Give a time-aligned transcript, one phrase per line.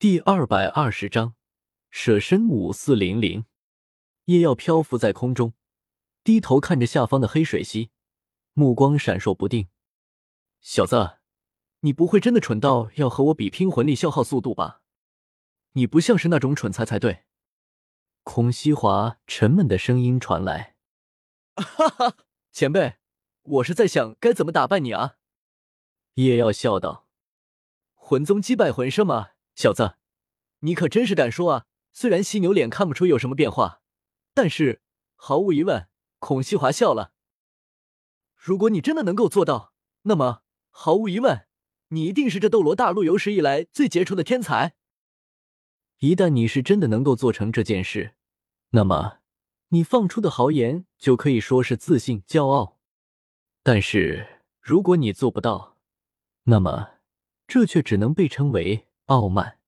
[0.00, 1.34] 第二百二十章，
[1.90, 3.46] 舍身五四零零。
[4.26, 5.54] 叶耀漂浮在空中，
[6.22, 7.90] 低头看着下方的黑水溪，
[8.52, 9.66] 目光闪烁不定。
[10.60, 11.18] 小子，
[11.80, 14.82] 你不会真的蠢到要和我比拼魂力消耗速度吧？
[15.72, 17.24] 你不像是那种蠢材才对。
[18.22, 20.76] 孔西华沉闷的声音传来
[21.58, 22.16] ：“哈哈，
[22.52, 22.98] 前辈，
[23.42, 25.16] 我是在想该怎么打败你啊。”
[26.14, 27.08] 叶耀笑道
[27.96, 29.96] ：“魂宗击败魂圣吗？”小子，
[30.60, 31.66] 你可真是敢说啊！
[31.92, 33.82] 虽然犀牛脸看不出有什么变化，
[34.32, 34.82] 但是
[35.16, 35.88] 毫无疑问，
[36.20, 37.12] 孔西华笑了。
[38.36, 41.48] 如果你真的能够做到，那么毫无疑问，
[41.88, 44.76] 你一定是这斗罗大陆有史以来最杰出的天才。
[45.98, 48.14] 一旦你是真的能够做成这件事，
[48.70, 49.18] 那么
[49.70, 52.78] 你放出的豪言就可以说是自信、骄傲。
[53.64, 55.76] 但是如果你做不到，
[56.44, 56.90] 那么
[57.48, 58.84] 这却只能被称为……
[59.08, 59.58] 傲慢，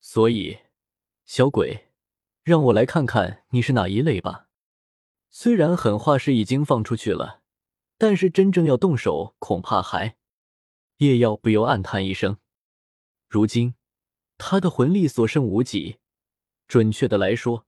[0.00, 0.60] 所以，
[1.24, 1.88] 小鬼，
[2.44, 4.46] 让我来看看你是哪一类吧。
[5.30, 7.42] 虽然狠话是已经放出去了，
[7.98, 10.16] 但是真正要动手，恐怕还……
[10.98, 12.36] 叶耀不由暗叹一声。
[13.28, 13.74] 如今，
[14.38, 15.98] 他的魂力所剩无几，
[16.68, 17.66] 准确的来说，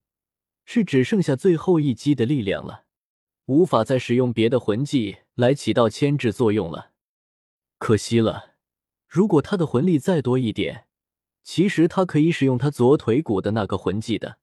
[0.65, 2.85] 是只剩下最后一击的力量了，
[3.47, 6.93] 无法再使用别的魂技来起到牵制作用了。
[7.79, 8.55] 可惜了。
[9.07, 10.89] 如果他的魂力再多一点，
[11.45, 14.39] 其实他可以使用他左腿骨的那个魂技的。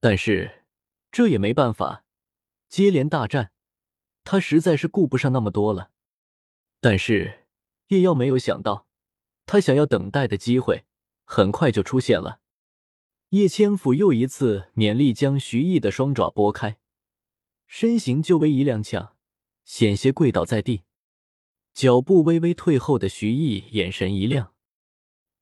[0.00, 0.64] 但是
[1.10, 2.04] 这也没办法，
[2.68, 3.52] 接连大战，
[4.24, 5.92] 他实在是顾不上那么多了。
[6.80, 7.46] 但是
[7.88, 8.86] 叶耀没有想到，
[9.46, 10.84] 他想要等待的机会
[11.24, 12.40] 很快就出现了。
[13.30, 16.78] 叶千府又一次勉力将徐毅的双爪拨开，
[17.66, 19.10] 身形就微一踉跄，
[19.64, 20.82] 险些跪倒在地。
[21.74, 24.54] 脚步微微退后的徐毅眼神一亮，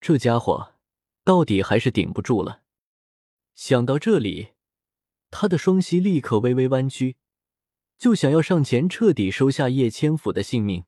[0.00, 0.74] 这家伙
[1.24, 2.62] 到底还是顶不住了。
[3.54, 4.50] 想到这里，
[5.30, 7.16] 他的双膝立刻微微弯曲，
[7.98, 10.84] 就想要上前彻底收下叶千府的性命。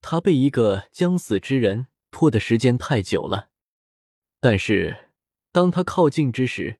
[0.00, 3.50] 他被一个将死之人拖的时间太久了。
[4.38, 5.10] 但是
[5.50, 6.78] 当他靠近之时，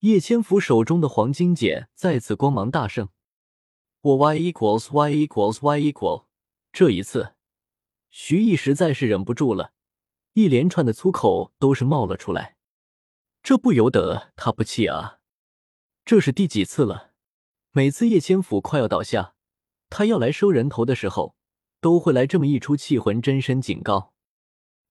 [0.00, 3.08] 叶千府手中的黄金锏再次光芒大盛。
[4.00, 6.26] 我 y equals y equals y equal。
[6.72, 7.34] 这一次，
[8.10, 9.72] 徐毅实在是忍不住了，
[10.34, 12.56] 一连串的粗口都是冒了出来，
[13.42, 15.18] 这不由得他不气啊！
[16.04, 17.12] 这是第几次了？
[17.70, 19.34] 每次叶千府快要倒下，
[19.90, 21.36] 他要来收人头的时候，
[21.80, 24.14] 都会来这么一出气魂真身警告：“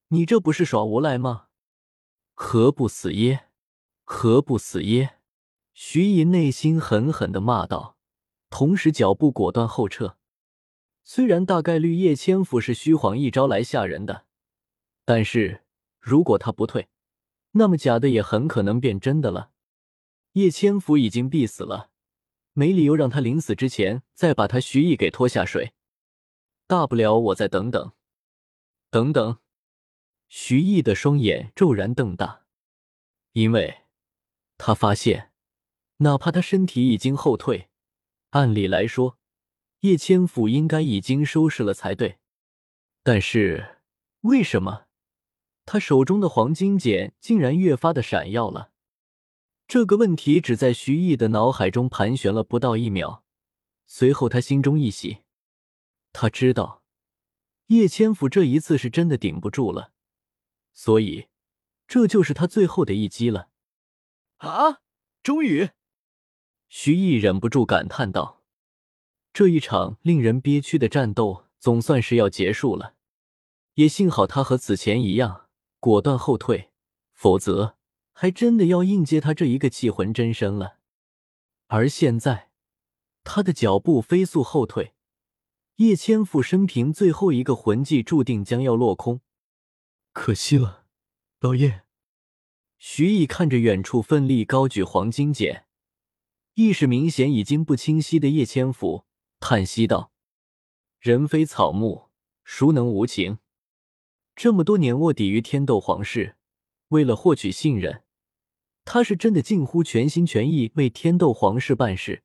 [0.09, 1.47] 你这不是耍无赖吗？
[2.34, 3.47] 何不死耶？
[4.03, 5.18] 何不死耶？”
[5.74, 7.97] 徐毅内心狠狠的骂道，
[8.50, 10.18] 同时脚步果断后撤。
[11.03, 14.25] 虽然大概率叶千府是虚晃一招来吓人的，
[15.13, 15.66] 但是
[15.99, 16.88] 如果他不退，
[17.51, 19.51] 那么假的也很可能变真的了。
[20.31, 21.91] 叶千福已经必死了，
[22.53, 25.73] 没理由让他临死之前再把他徐毅给拖下水。
[26.66, 27.91] 大不了我再等等，
[28.89, 29.39] 等等。
[30.29, 32.45] 徐毅的双眼骤然瞪大，
[33.33, 33.79] 因为
[34.57, 35.33] 他发现，
[35.97, 37.67] 哪怕他身体已经后退，
[38.29, 39.17] 按理来说。
[39.81, 42.19] 叶千府应该已经收拾了才对，
[43.03, 43.79] 但是
[44.21, 44.85] 为什么
[45.66, 48.72] 他手中的黄金锏竟然越发的闪耀了？
[49.67, 53.23] 这个问题只在徐毅的脑海中盘旋了不到一秒，
[53.85, 55.19] 随后他心中一喜，
[56.11, 56.83] 他知道
[57.67, 59.94] 叶千府这一次是真的顶不住了，
[60.73, 61.27] 所以
[61.88, 63.50] 这就是他最后的一击了。
[64.38, 64.81] 啊！
[65.23, 65.69] 终于，
[66.67, 68.41] 徐毅忍不住感叹道。
[69.31, 72.95] 这一场令人憋屈的战斗总算是要结束了，
[73.75, 75.47] 也幸好他和此前一样
[75.81, 76.69] 果断后退，
[77.12, 77.75] 否则
[78.14, 80.78] 还真的要应接他这一个气魂真身了。
[81.68, 82.52] 而现在，
[83.24, 84.94] 他的脚步飞速后退，
[85.78, 89.22] 叶千府生平最后一个魂技注定将要落空，
[90.14, 90.86] 可惜了，
[91.40, 91.81] 老叶。
[92.78, 95.63] 徐毅看着远处奋力高举黄金锏，
[96.54, 99.06] 意识明显已经不清晰的叶千府。
[99.39, 100.12] 叹息道
[101.01, 102.10] ：“人非草木，
[102.44, 103.39] 孰能无情？
[104.41, 106.35] 这么多年卧底于天斗皇室，
[106.88, 108.01] 为了获取信任，
[108.83, 112.23] 他是真的近乎全心全意为天斗皇室办事。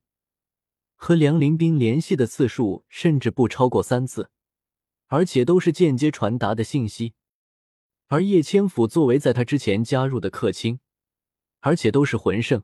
[0.95, 4.31] 和梁林斌联系的次数甚至不超过三次，
[5.05, 7.13] 而且都是间接传达的信息。
[8.07, 10.79] 而叶千府作为在他之前加入的客卿，
[11.59, 12.63] 而且都是魂圣，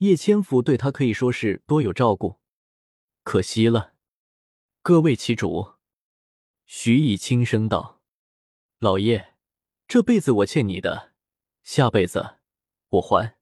[0.00, 2.40] 叶千府对他可以说是多有照顾。”
[3.24, 3.94] 可惜了，
[4.82, 5.76] 各为其主。
[6.66, 7.94] 徐毅轻声道
[8.78, 9.34] ：“老爷，
[9.88, 11.14] 这辈子我欠你的
[11.62, 12.36] 下辈子
[12.90, 13.38] 我还。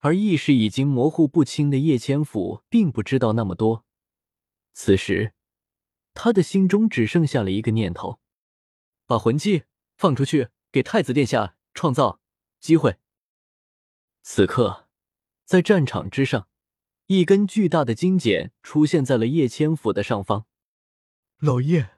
[0.00, 3.84] 而意识已经模糊不清的叶千府并不知道那么多，
[4.72, 5.34] 此时
[6.14, 8.18] 他的心中只剩下了一个念头：
[9.06, 9.62] 把魂技
[9.96, 12.20] 放出去，给太子殿下创造
[12.58, 12.96] 机会。
[14.22, 14.88] 此刻，
[15.44, 16.48] 在战场之上，
[17.06, 20.46] 一根巨大的金剪出现在了叶千府的上方。
[21.38, 21.90] 老叶，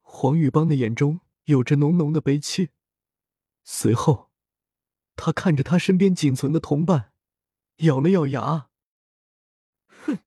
[0.00, 1.20] 黄玉邦的眼中
[1.50, 2.70] 有着浓浓的悲戚。
[3.62, 4.30] 随后，
[5.16, 7.12] 他看着他身边仅存的同伴。
[7.78, 8.68] 咬了咬牙，
[9.86, 10.18] 哼，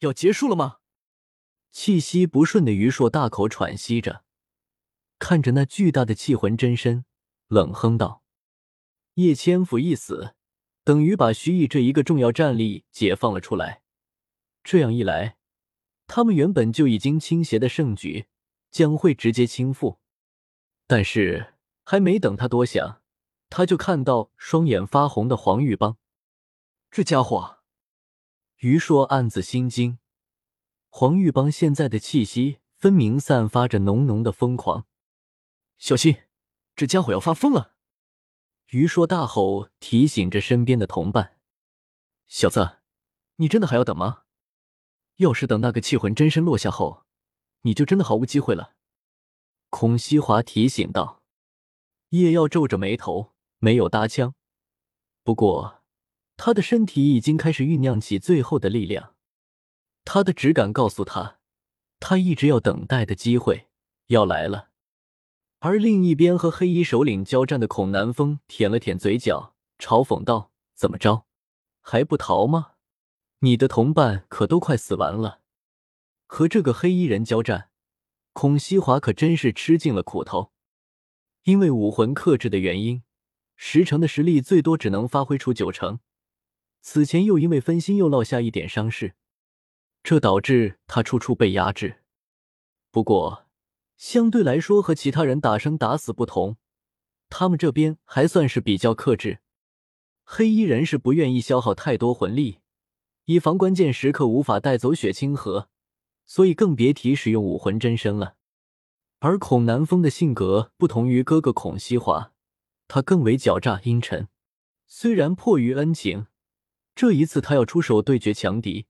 [0.00, 0.78] 要结束了吗？
[1.70, 4.24] 气息不顺的于硕大口喘息着，
[5.18, 7.04] 看着那巨大的气魂真身，
[7.46, 8.24] 冷哼道
[9.14, 10.34] ：“叶千府一死，
[10.82, 13.82] 等于把徐毅这一个重要战力解放了出来。
[14.64, 15.38] 这样一来，
[16.08, 18.26] 他们原本就已经倾斜的胜局
[18.72, 19.98] 将会直接倾覆。
[20.88, 21.52] 但是
[21.84, 23.02] 还没等他多想，
[23.50, 25.98] 他就看到双眼发红的黄玉邦。”
[26.90, 27.58] 这家伙，
[28.56, 29.98] 于硕暗自心惊。
[30.88, 34.86] 黄玉邦现在的气息分明散发着浓浓的疯狂，
[35.76, 36.22] 小心，
[36.74, 37.74] 这家伙要发疯了！
[38.68, 41.36] 于硕大吼，提醒着身边的同伴
[42.26, 42.78] ：“小子，
[43.36, 44.22] 你真的还要等吗？
[45.16, 47.04] 要是等那个气魂真身落下后，
[47.60, 48.76] 你就真的毫无机会了。”
[49.70, 51.22] 孔西华提醒道。
[52.10, 54.34] 叶耀皱着眉头，没有搭腔。
[55.22, 55.76] 不过。
[56.40, 59.16] 他的身体已经开始酝酿起最后的力量，
[60.04, 61.40] 他的直感告诉他，
[61.98, 63.66] 他一直要等待的机会
[64.06, 64.68] 要来了。
[65.58, 71.26] 而另一边和黑衣首领交战的孔南风舔了舔嘴角，嘲讽道：“怎么着，
[71.80, 72.74] 还不逃吗？
[73.40, 75.40] 你的同伴可都快死完了。”
[76.28, 77.70] 和这个黑衣人交战，
[78.40, 80.52] 孔西华可真是吃尽了苦头，
[81.42, 83.02] 因为武魂克制的原因，
[83.56, 85.98] 十成的实力最多只能发挥出九成。
[86.80, 89.16] 此前又因为分心又落下一点伤势，
[90.04, 92.04] 这导致他处处被压制。
[92.92, 93.48] 不过，
[93.96, 96.58] 相对来说和其他人打生打死不同，
[97.28, 99.40] 他们这边还算是比较克制。
[100.22, 102.60] 黑衣人是不愿意消耗太多魂力，
[103.24, 105.68] 以防关键时刻无法带走雪清河，
[106.28, 108.36] 所以更别提使用武魂真身了。
[109.18, 112.32] 而孔南风的性格不同于哥哥孔西华，
[112.86, 114.28] 他更为狡诈阴沉。
[114.86, 116.28] 虽然迫于恩情。
[116.94, 118.86] 这一次他要出手对决强敌，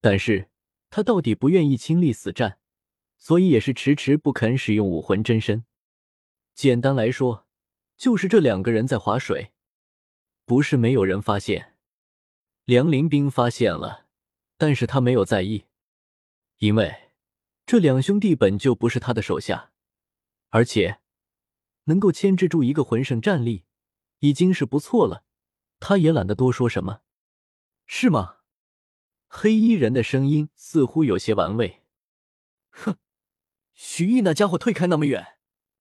[0.00, 0.48] 但是
[0.88, 2.58] 他到底不愿意亲历死战，
[3.18, 5.66] 所以也是迟迟不肯使用武魂真身。
[6.54, 7.46] 简单来说，
[7.98, 9.52] 就是这两个人在划水。
[10.46, 11.74] 不是没有人发现，
[12.64, 14.06] 梁林兵发现了，
[14.56, 15.66] 但是他没有在意，
[16.64, 17.10] 因为
[17.66, 19.70] 这两兄弟本就不是他的手下，
[20.48, 20.98] 而且
[21.84, 23.66] 能够牵制住一个魂圣战力，
[24.20, 25.26] 已经是不错了。
[25.78, 27.02] 他也懒得多说什么。
[27.84, 28.38] 是吗？
[29.28, 31.82] 黑衣人的声音似乎有些玩味。
[32.70, 32.96] 哼，
[33.74, 35.36] 徐毅那家伙退开那么远，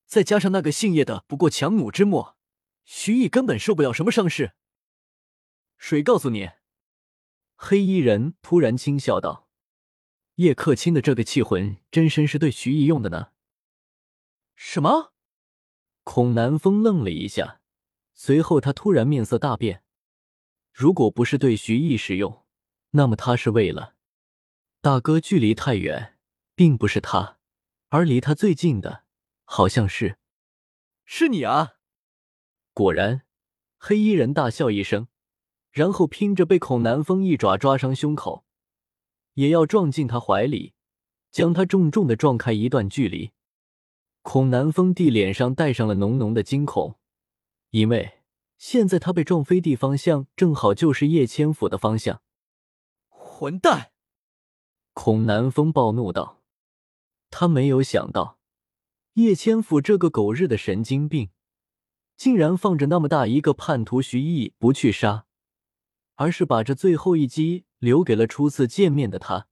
[0.06, 2.38] 再加上那个姓叶的不过强弩之末，
[2.83, 4.51] 徐毅根本受不了什么伤势。
[5.77, 6.50] 谁告诉你？
[7.56, 9.47] 黑衣人突然轻笑道
[10.35, 13.30] ：“叶克钦的这个气魂真身是对徐毅用的呢。”
[14.56, 15.13] 什么？
[16.03, 17.62] 孔南风愣了一下，
[18.13, 19.83] 随后他突然面色大变。
[20.72, 22.46] 如果不是对徐毅使用，
[22.91, 23.96] 那么他是为了
[24.81, 26.17] 大哥距离太远，
[26.55, 27.39] 并不是他，
[27.89, 29.03] 而离他最近的，
[29.46, 30.17] 好像是
[31.05, 31.75] 是你啊！
[32.74, 33.22] 果然，
[33.77, 35.07] 黑衣人大笑一声，
[35.72, 38.46] 然后拼着被孔南风一爪抓伤胸口，
[39.33, 40.73] 也要撞进他怀里，
[41.31, 43.31] 将他重重的撞开一段距离。
[44.21, 46.95] 孔南风地脸上带上了浓浓的惊恐，
[47.71, 48.19] 因为。
[48.55, 52.21] 现在他被撞飞地方向正好就是叶千府的方向。
[53.09, 53.91] 混蛋！
[54.93, 56.41] 孔南风暴怒道
[57.29, 58.39] ：“他没有想到
[59.15, 61.31] 叶千府这个狗日的神经病，
[62.15, 65.25] 竟然放着那么大一个叛徒徐毅不去杀，
[66.15, 69.49] 而是把这最后一击留给了初次见面的他。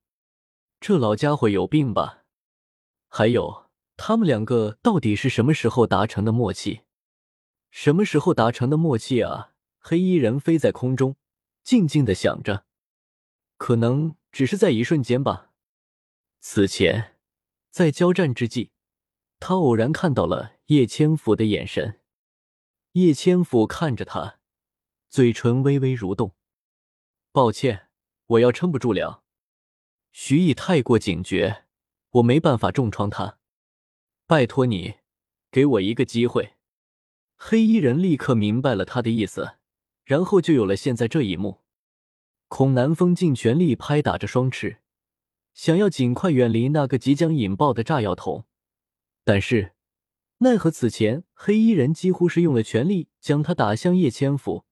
[0.79, 2.23] 这老家伙有病吧？
[3.09, 6.83] 还有，他们两个到底是什么时候达成的默契？”
[7.71, 9.51] 什么时候达成的默契啊？
[9.79, 11.17] 黑衣人飞在空中，
[11.61, 12.65] 静静的想着，
[13.57, 15.51] 可能只是在一瞬间吧。
[16.39, 17.17] 此前，
[17.69, 18.71] 在交战之际，
[19.41, 21.99] 他偶然看到了叶千府的眼神。
[22.93, 24.39] 叶千府看着他，
[25.09, 26.33] 嘴唇微微蠕动。
[27.33, 27.87] 抱歉，
[28.31, 29.23] 我要撑不住了。
[30.11, 31.65] 徐毅太过警觉，
[32.11, 33.37] 我没办法重创他。
[34.25, 34.95] 拜托你，
[35.51, 36.53] 给我一个机会。
[37.35, 39.55] 黑衣人立刻明白了他的意思，
[40.05, 41.61] 然后就有了现在这一幕。
[42.47, 44.77] 孔南风尽全力拍打着双翅，
[45.53, 48.45] 想要尽快远离那个即将引爆的炸药桶，
[49.23, 49.73] 但是
[50.37, 54.65] 奈何此前黑衣人几乎是用了全力将他打向叶千府，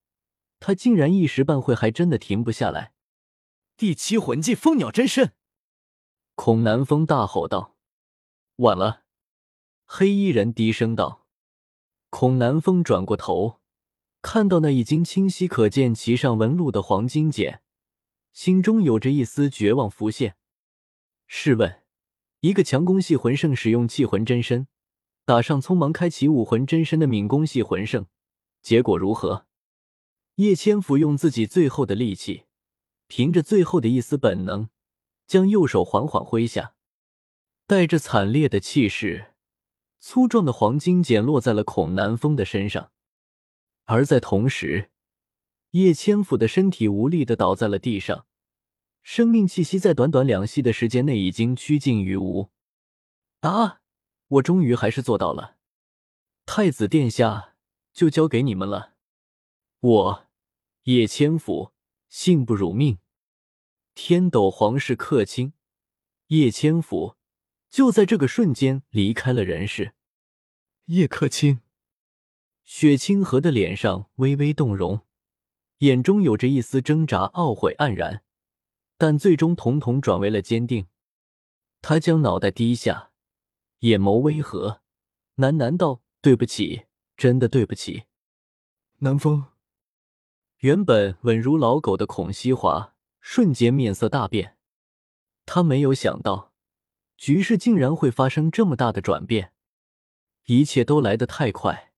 [0.60, 2.94] 他竟然一时半会还真的停不下来。
[3.80, 5.32] 第七魂技蜂鸟真身！
[6.36, 7.78] 孔南风大吼道
[8.58, 9.06] ：“晚了！”
[9.88, 11.26] 黑衣人低声道。
[12.10, 13.62] 孔南风转过头，
[14.22, 17.62] 看到那已经清晰可见其上纹路的黄金茧。
[18.34, 20.36] 心中有着一丝绝望浮现。
[21.26, 21.82] 试问，
[22.42, 24.68] 一个强攻系魂圣使用气魂真身，
[25.24, 28.08] 打上匆忙开启武魂真身的敏攻系魂圣，
[28.62, 29.48] 结果如何？
[30.36, 32.44] 叶千福用自己最后的力气，
[33.10, 34.70] 凭着最后的一丝本能，
[35.26, 36.76] 将右手缓缓挥下，
[37.66, 39.34] 带着惨烈的气势，
[40.00, 42.92] 粗壮的黄金茧落在了孔南风的身上，
[43.86, 44.92] 而在同时。
[45.72, 48.26] 叶千府的身体无力的倒在了地上，
[49.04, 52.50] 生命气息在短短两息的时间内已经趋近于无。
[53.42, 53.82] 啊！
[54.28, 55.58] 我终于还是做到了，
[56.46, 57.56] 太子殿下，
[57.92, 58.94] 就交给你们了。
[59.80, 60.28] 我
[60.84, 61.72] 叶千府
[62.10, 62.98] 幸不辱命，
[63.94, 65.54] 天斗皇室客卿
[66.28, 67.16] 叶千府
[67.70, 69.94] 就在这个瞬间离开了人世。
[70.86, 71.62] 叶客卿，
[72.64, 75.06] 雪清河的脸上微微动容。
[75.80, 78.24] 眼中有着一丝挣扎、懊悔、黯然，
[78.98, 80.88] 但最终统统转为了坚定。
[81.82, 83.12] 他将脑袋低下，
[83.80, 84.82] 眼眸微合，
[85.38, 88.06] 喃喃道：“对不起，真的对不起。”
[89.02, 89.46] 南风
[90.60, 94.58] 原本稳如老狗的孔西华瞬间面色大变，
[95.46, 96.52] 他没有想到
[97.16, 99.54] 局势竟然会发生这么大的转变，
[100.48, 101.94] 一切都来得太快，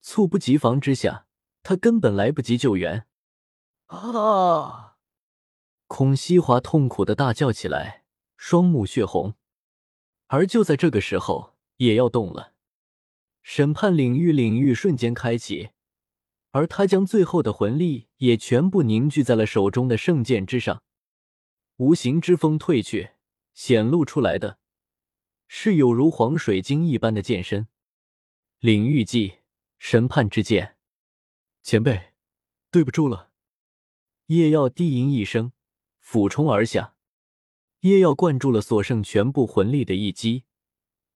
[0.00, 1.26] 猝不及防之下，
[1.62, 3.06] 他根本来不及救援。
[3.86, 4.96] 啊！
[5.86, 8.04] 孔西华痛苦的大叫起来，
[8.36, 9.34] 双目血红。
[10.26, 12.54] 而就在这个时候，也要动了。
[13.42, 15.70] 审判领域领域瞬间开启，
[16.52, 20.82] 而他将最后的魂力也全部凝聚在了手中的圣剑之上。
[21.76, 23.10] 无形之风退去，
[23.54, 24.58] 显露出来的
[25.46, 27.68] 是有如黄水晶一般的剑身。
[28.58, 29.38] 领域技，
[29.78, 30.76] 审判之剑。
[31.62, 32.12] 前辈，
[32.70, 33.30] 对不住了。
[34.26, 35.52] 叶耀低吟一声，
[35.98, 36.94] 俯冲而下。
[37.80, 40.44] 叶耀灌注了所剩全部魂力的一击，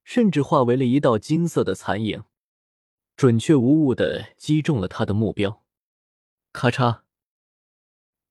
[0.03, 2.23] 甚至化为了一道金色的残影，
[3.15, 5.63] 准确无误的击中了他的目标。
[6.51, 7.01] 咔嚓！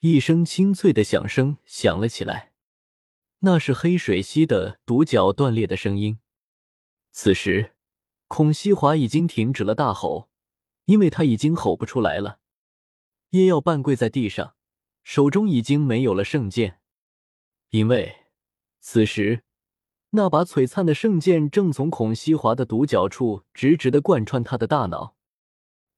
[0.01, 2.53] 一声清脆的响声响了起来，
[3.41, 6.19] 那是黑水溪的独角断裂的声音。
[7.11, 7.75] 此时，
[8.29, 10.29] 孔西华已经停止了大吼，
[10.85, 12.41] 因为他已经吼不出来了。
[13.31, 14.55] 叶耀半跪在地上。
[15.07, 16.81] 手中已经没有了圣剑，
[17.69, 18.25] 因为
[18.81, 19.45] 此时
[20.17, 25.17] 那把璀璨的圣剑正从孔西华的独角处直直的贯穿他的大脑。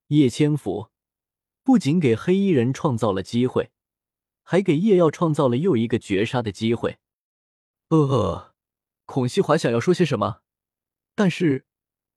[0.06, 0.88] 叶千府
[1.62, 3.70] 不仅给黑衣人创造了机会，
[4.42, 6.96] 还给叶耀创造了又一个绝杀的机会。
[7.90, 8.54] 呃，
[9.04, 10.40] 孔西华想要说些什么，
[11.14, 11.66] 但是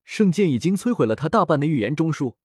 [0.06, 2.36] 圣剑已经摧毁了他大半的预言中枢，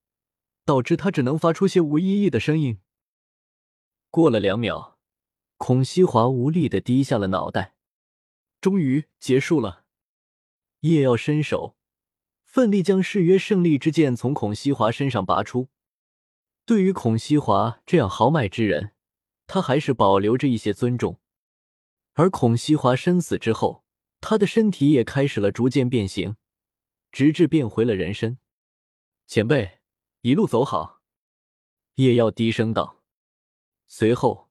[0.65, 2.81] 导致他只能发出些无意义的声音。
[4.11, 4.99] 过了两秒，
[5.59, 7.74] 孔西华无力的低下了脑袋。
[8.65, 9.85] 终于结束了。
[10.81, 11.77] 叶耀伸手，
[12.45, 15.69] 奋力将誓约胜利之剑从孔西华身上拔出。
[16.65, 18.93] 对于孔西华这样豪迈之人，
[19.47, 21.21] 他还是保留着一些尊重。
[22.15, 23.85] 而孔西华身死之后，
[24.23, 26.37] 他的身体也开始了逐渐变形，
[27.13, 28.39] 直至变回了人身。
[29.27, 29.81] 前辈，
[30.23, 31.03] 一路走好。
[31.97, 33.03] 叶耀低声道。
[33.87, 34.49] 随后，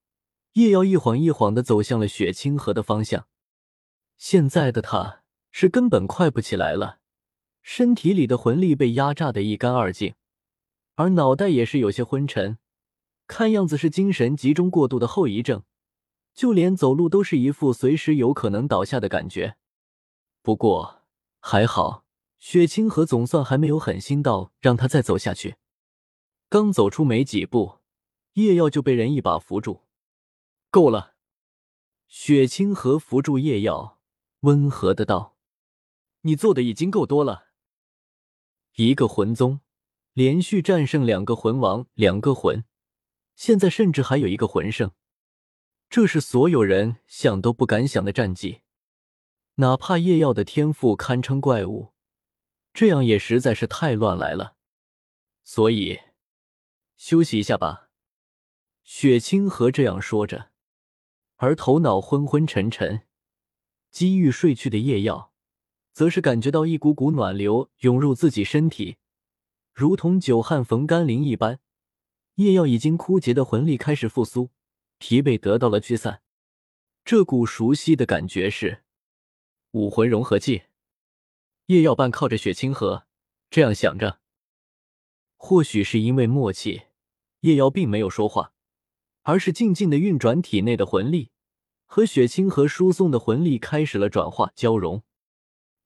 [0.52, 3.26] 叶耀一晃一晃的走向了雪清河的方向。
[4.16, 6.98] 现在的他是根本快不起来了，
[7.62, 10.14] 身体里的魂力被压榨的一干二净，
[10.94, 12.58] 而脑袋也是有些昏沉，
[13.26, 15.62] 看样子是精神集中过度的后遗症，
[16.34, 19.56] 就连走路都是一副随时有可能倒下的感觉。
[20.42, 21.02] 不过
[21.40, 22.04] 还好，
[22.38, 25.56] 雪清河总算还没有狠心到让他再走下去。
[26.48, 27.80] 刚走出没几步。
[28.34, 29.82] 叶耀就被人一把扶住，
[30.68, 31.14] 够了。
[32.08, 33.93] 雪清河扶住叶耀，
[34.44, 35.38] 温和的道
[36.20, 37.46] ：“你做的已经够多了。
[38.74, 39.60] 一个魂宗
[40.12, 42.64] 连续战胜两个魂王，两个魂，
[43.34, 44.92] 现在甚至还有一个魂圣，
[45.88, 48.60] 这是所有人想都不敢想的战绩。
[49.54, 51.94] 哪怕叶耀的天赋堪称怪物，
[52.74, 54.56] 这样也实在是太乱来了。
[55.42, 56.00] 所以
[56.98, 57.88] 休息一下吧。
[58.82, 60.50] 雪清河这样说着，
[61.36, 63.06] 而头脑昏昏沉沉、
[63.94, 65.32] 机遇睡去的叶耀，
[65.92, 68.96] 则是感觉到一股股暖流涌入自己身体，
[69.72, 71.60] 如同久旱逢甘霖一般。
[72.34, 74.50] 叶耀已经枯竭的魂力开始复苏，
[74.98, 76.22] 疲惫得到了驱散。
[77.04, 78.82] 这股熟悉的感觉是
[79.70, 80.64] 武魂融合剂。
[81.66, 83.06] 叶耀半靠着雪清河，
[83.48, 84.18] 这样想着。
[85.36, 86.82] 或许是因为默契，
[87.42, 88.54] 叶耀并没有说话。
[89.22, 91.30] 而是静静的运转体内的魂力，
[91.94, 95.04] 和雪清河输送的魂力开始了转化交融。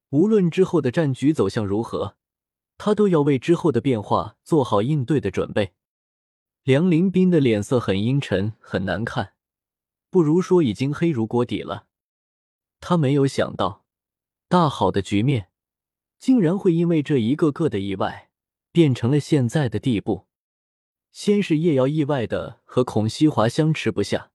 [0.09, 2.17] 无论之后的战局走向如何，
[2.79, 5.75] 他都要为之后的变化做好应对的准备。
[6.63, 9.35] 梁林斌的脸色很阴沉，很难看，
[10.09, 11.89] 不如说已经黑如锅底了。
[12.81, 13.85] 他没有想到，
[14.49, 15.51] 大好的局面，
[16.19, 18.31] 竟然会因为这一个个的意外，
[18.73, 20.27] 变成了现在的地步。
[21.13, 24.31] 先是叶瑶意外的和孔西华相持不下，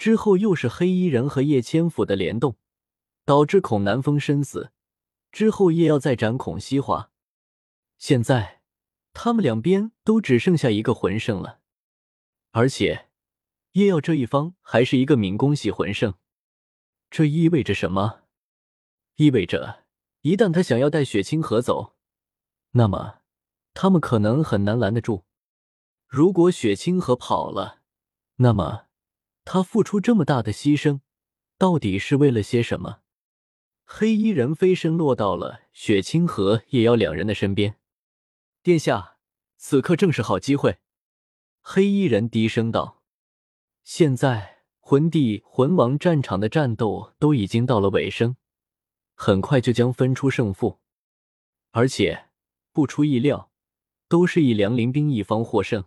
[0.00, 2.56] 之后又是黑衣人和叶千府的联动，
[3.26, 4.72] 导致孔南风身死。
[5.30, 7.10] 之后叶耀再斩孔西华，
[7.98, 8.62] 现在
[9.12, 11.60] 他们两边都只剩下一个魂圣了，
[12.52, 13.10] 而且
[13.72, 16.14] 叶耀这一方还是一个敏攻系魂圣，
[17.10, 18.22] 这意味着什么？
[19.16, 19.84] 意味着
[20.22, 21.94] 一旦他想要带雪清河走，
[22.70, 23.18] 那么
[23.74, 25.26] 他们可能很难拦得住。
[26.06, 27.82] 如果雪清河跑了，
[28.36, 28.86] 那么
[29.44, 31.00] 他付出这么大的牺牲，
[31.58, 33.00] 到底是为了些什么？
[33.84, 37.76] 黑衣人飞身落到了雪清河也要两人的身边。
[38.62, 39.16] 殿下，
[39.56, 40.78] 此刻正是好机会。
[41.60, 43.02] 黑衣人低声道
[43.82, 48.36] ：“现在魂帝、魂王战场的战斗都已经到了尾声，
[49.14, 50.78] 很快就将分出胜负，
[51.72, 52.28] 而且
[52.72, 53.50] 不出意料，
[54.08, 55.84] 都是以梁林兵一方获胜。”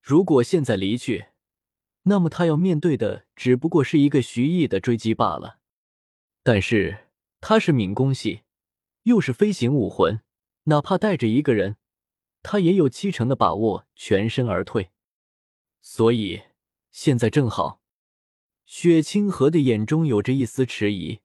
[0.00, 1.26] 如果现在离去，
[2.04, 5.60] 那么他要面对的只不过是一个徐毅的追击罢了。
[6.42, 7.06] 但是
[7.40, 8.42] 他是敏攻系，
[9.04, 10.20] 又是飞行武魂，
[10.64, 11.76] 哪怕带着一个人，
[12.42, 14.90] 他也有七成的把握全身而退。
[15.80, 16.42] 所以
[16.90, 17.80] 现在正好，
[18.66, 21.20] 雪清河的眼中有着一丝迟疑，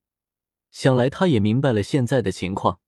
[0.69, 2.79] 想来他也明白了现在的情况，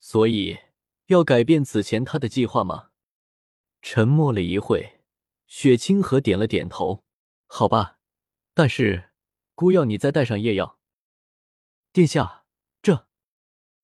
[0.00, 0.58] 所以
[1.06, 2.90] 要改变此前他的计划吗？
[3.80, 4.94] 沉默了一会。
[5.48, 7.04] 雪清河点了点头，
[7.46, 7.98] 好吧，
[8.54, 9.10] 但是
[9.54, 10.78] 姑要你再带上夜药。
[11.92, 12.44] 殿下，
[12.82, 13.06] 这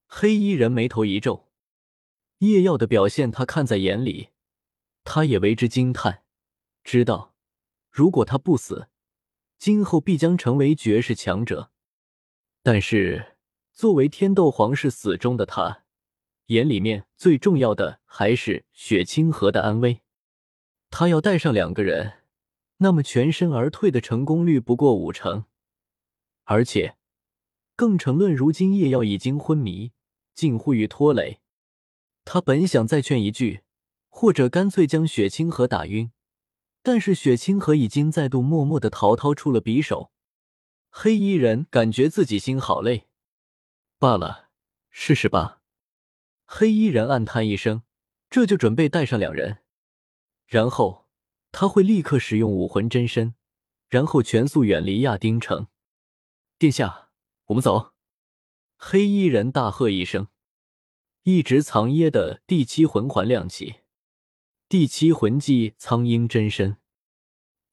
[0.06, 1.48] 黑衣人眉头一皱，
[2.38, 4.30] 夜药的表现他看在眼里，
[5.04, 6.24] 他也为之惊叹，
[6.84, 7.34] 知道
[7.88, 8.88] 如果他不死，
[9.58, 11.70] 今后必将成为绝世强者。
[12.62, 13.36] 但是
[13.72, 15.84] 作为天斗皇室死忠的他，
[16.46, 20.02] 眼里面最重要的还是雪清河的安危。
[20.90, 22.21] 他要带上两个人，
[22.82, 25.46] 那么全身而退的成功率不过五成，
[26.44, 26.96] 而且
[27.76, 29.92] 更成论如今叶耀已经昏迷，
[30.34, 31.40] 近乎于拖累。
[32.24, 33.62] 他本想再劝一句，
[34.08, 36.10] 或者干脆将雪清河打晕，
[36.82, 40.10] 但是雪清河已经再度默默的逃掏出了匕首。
[40.90, 43.06] 黑衣人感觉自己心好累，
[43.98, 44.50] 罢了，
[44.90, 45.62] 试试吧。
[46.44, 47.82] 黑衣人暗叹一声，
[48.28, 49.58] 这就准备带上两人。
[50.46, 51.01] 然后
[51.52, 53.34] 他会立刻使用武魂真身，
[53.88, 55.68] 然后全速远离亚丁城。
[56.58, 57.10] 殿下，
[57.46, 57.92] 我们走！
[58.76, 60.28] 黑衣人大喝一声，
[61.22, 63.76] 一直藏掖的第七魂环亮起，
[64.68, 66.78] 第七魂技苍鹰真身，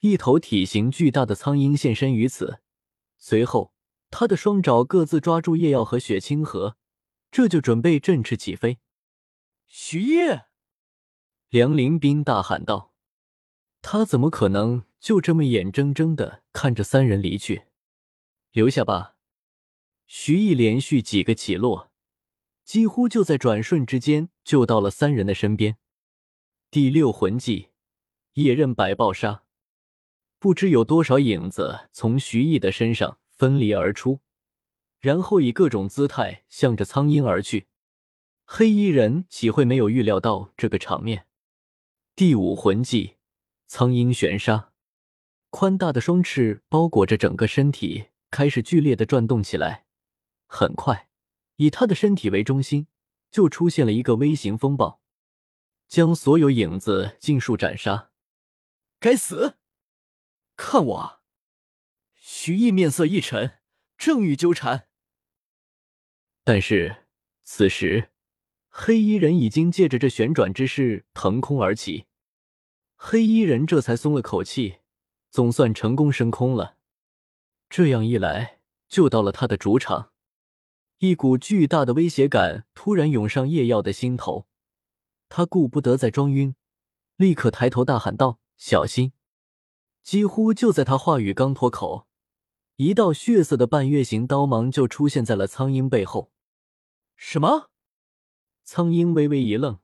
[0.02, 2.60] 一头体型巨大的苍鹰现身于此。
[3.18, 3.74] 随后，
[4.12, 6.78] 他的双爪各自抓住叶耀和雪清河，
[7.32, 8.80] 这就准备振翅起飞。
[9.68, 10.48] 徐烨。
[11.50, 12.89] 梁林斌大喊道
[13.82, 17.64] ：“他怎么可能就这么眼睁睁的看着三人离去？
[18.52, 19.16] 留下吧！”
[20.08, 21.92] 徐毅连续几个起落，
[22.64, 25.78] 几乎就在转瞬之间就到了三人的身边。
[26.72, 27.70] 第六魂技
[28.34, 29.44] 夜刃百爆杀，
[30.40, 34.20] 不知有多少影子从徐毅的身上分离而出，
[35.00, 37.68] 然后以各种姿态向着苍鹰而去。
[38.46, 41.28] 黑衣人岂会没有预料到这个场面？
[42.16, 43.18] 第五魂技，
[43.72, 44.74] 苍鹰旋杀，
[45.52, 49.86] 宽大的双翅包裹着整个身体，开始剧烈的转动起来。
[50.48, 51.08] 很快，
[51.58, 52.88] 以他的身体为中心，
[53.30, 55.04] 就出现了一个微型风暴，
[55.88, 58.10] 将所有影子尽数斩杀。
[59.00, 59.60] 该死！
[60.58, 61.22] 看我！
[62.16, 63.60] 徐毅面色一沉，
[64.00, 64.88] 正欲纠缠，
[66.44, 67.06] 但是
[67.44, 68.10] 此时
[68.68, 72.08] 黑衣人已经借着这旋转之势腾空而起，
[73.02, 74.80] 黑衣人这才松了口气，
[75.32, 76.76] 总算成功升空了。
[77.70, 78.60] 这样一来，
[78.90, 80.12] 就到了他的主场。
[80.98, 84.48] 一股巨大的威胁感突然涌上叶耀的心头，
[85.30, 86.56] 他顾不得再装晕，
[87.16, 89.14] 立刻抬头大喊道：“小心！”
[90.04, 92.06] 几乎就在他话语刚脱口，
[92.76, 96.34] 一道血色的半月形刀芒就出现在了苍鹰背后。
[97.16, 97.70] 什么？
[98.66, 99.80] 苍鹰微微一愣，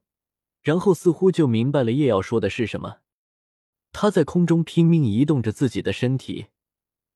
[0.62, 2.98] 然后似乎就明白了叶耀说的是什么。
[3.98, 6.48] 他在空中拼命移动着自己的身体，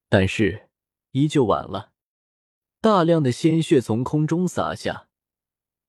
[0.08, 0.70] 但是
[1.12, 1.92] 依旧晚了。
[2.80, 5.10] 大量的鲜血从空中洒下，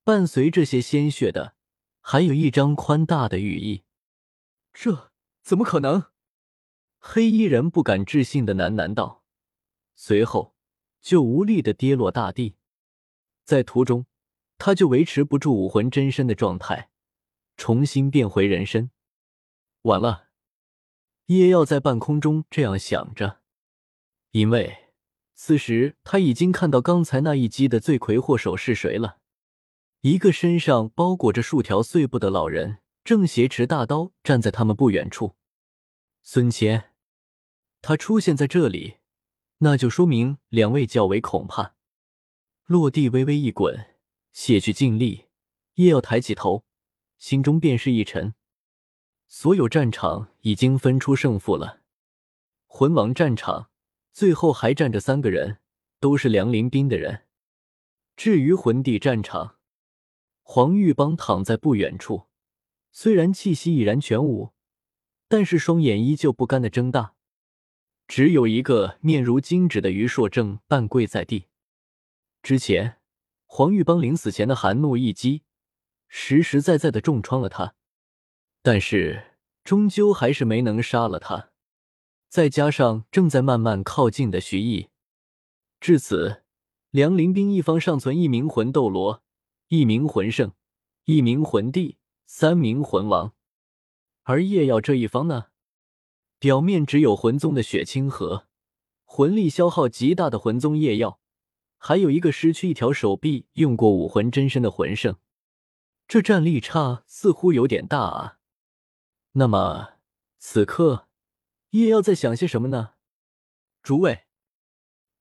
[0.03, 1.55] 伴随这些鲜血的，
[2.00, 3.85] 还有一张宽大的羽翼。
[4.72, 6.07] 这怎么可能？
[6.98, 9.22] 黑衣人不敢置信的喃喃道，
[9.94, 10.57] 随后
[11.00, 12.57] 就无力的跌落大地。
[13.44, 14.07] 在途中，
[14.59, 16.90] 他就维持不住武魂真身的状态，
[17.57, 18.90] 重新变回人身。
[19.83, 20.29] 完了，
[21.30, 23.38] 叶耀在半空中这样想着，
[24.32, 24.88] 因为。
[25.34, 29.20] 此时，他已经看到刚才那一击的罪魁祸首是谁了。
[30.00, 35.36] 一个身上包裹着数条碎布的老人，正挟持大刀站在他们不远处。
[36.24, 36.90] 孙谦，
[37.80, 38.96] 他出现在这里，
[39.58, 41.76] 那就说明两位较为恐怕。
[42.66, 43.94] 落地微微一滚，
[44.32, 45.26] 卸去劲力，
[45.74, 46.64] 叶耀抬起头，
[47.18, 48.34] 心中便是一沉。
[49.32, 51.82] 所有战场已经分出胜负了，
[52.66, 53.70] 魂王战场。
[54.12, 55.58] 最后还站着三个人，
[56.00, 57.26] 都是梁林斌的人。
[58.16, 59.58] 至于魂帝战场，
[60.42, 62.24] 黄玉邦躺在不远处，
[62.90, 64.52] 虽然气息已然全无，
[65.28, 67.14] 但是双眼依旧不甘的睁大。
[68.08, 71.46] 只有一个面如金纸的于硕正半跪在地。
[72.42, 72.96] 之前
[73.46, 75.44] 黄玉邦临死前的含怒一击，
[76.08, 77.76] 实实在在的重创了他，
[78.62, 81.50] 但是终究还是没能杀了他。
[82.28, 84.88] 再加上正在慢慢靠近的徐毅，
[85.80, 86.44] 至此，
[86.90, 89.22] 梁林兵一方尚存一名魂斗罗，
[89.68, 90.52] 一名魂圣，
[91.06, 93.32] 一名魂帝，三名魂王。
[94.22, 95.46] 而叶耀这一方呢，
[96.38, 98.46] 表面只有魂宗的雪清河，
[99.04, 101.18] 魂力消耗极大的魂宗叶耀，
[101.78, 105.16] 还有一个失去一条手臂、用过武魂真身的魂圣，
[106.06, 108.36] 这战力差似乎有点大啊。
[109.32, 109.94] 那么
[110.38, 111.08] 此刻。
[111.70, 112.94] 叶耀在想些什么呢？
[113.80, 114.24] 诸位，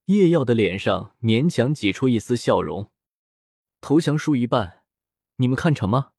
[0.05, 2.91] 叶耀的脸上勉强挤出一丝笑容。
[3.81, 4.83] 投降输一半，
[5.35, 6.13] 你们看成吗？